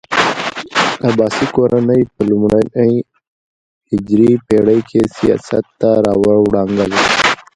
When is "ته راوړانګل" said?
5.79-6.91